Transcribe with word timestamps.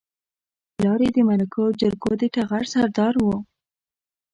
پلار 0.75 0.99
يې 1.05 1.09
د 1.15 1.17
مرکو 1.29 1.59
او 1.65 1.75
جرګو 1.79 2.11
د 2.19 2.21
ټغر 2.33 2.63
سردار 2.73 3.15
و. 3.23 3.27